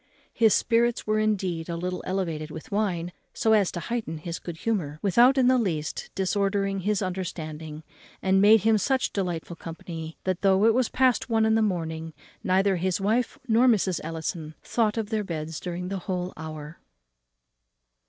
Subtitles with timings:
[0.33, 4.57] His spirits were indeed a little elevated with wine, so as to heighten his good
[4.57, 7.83] humour, without in the least disordering his understanding,
[8.19, 12.13] and made him such delightful company, that, though it was past one in the morning,
[12.43, 14.01] neither his wife nor Mrs.
[14.03, 16.79] Ellison thought of their beds during a whole hour.